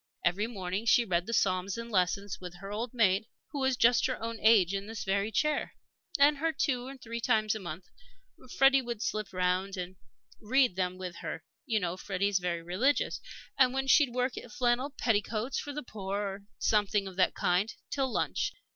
Every 0.25 0.47
morning 0.47 0.87
she 0.87 1.05
read 1.05 1.27
the 1.27 1.31
Psalms 1.33 1.77
and 1.77 1.91
Lessons, 1.91 2.41
with 2.41 2.55
her 2.55 2.71
old 2.71 2.91
maid, 2.91 3.27
who 3.51 3.59
was 3.59 3.77
just 3.77 4.07
her 4.07 4.19
own 4.19 4.39
age 4.39 4.73
in 4.73 4.87
this 4.87 5.03
very 5.03 5.31
chair. 5.31 5.75
And 6.17 6.39
two 6.57 6.87
or 6.87 6.97
three 6.97 7.19
times 7.21 7.53
a 7.53 7.59
month 7.59 7.85
Freddie 8.57 8.81
would 8.81 9.03
slip 9.03 9.31
round 9.31 9.77
and 9.77 9.97
read 10.41 10.75
them 10.75 10.97
with 10.97 11.17
her 11.17 11.43
you 11.67 11.79
know 11.79 11.97
Freddie's 11.97 12.39
very 12.39 12.63
religious. 12.63 13.21
And 13.59 13.75
then 13.75 13.85
she'd 13.85 14.09
work 14.09 14.39
at 14.39 14.51
flannel 14.51 14.89
petticoats 14.89 15.59
for 15.59 15.71
the 15.71 15.83
poor, 15.83 16.15
or 16.19 16.39
something 16.57 17.05
of 17.07 17.15
that 17.17 17.35
kind, 17.35 17.71
till 17.91 18.11
lunch. 18.11 18.53